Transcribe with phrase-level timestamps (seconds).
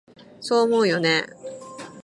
[0.39, 1.27] そう思うよね？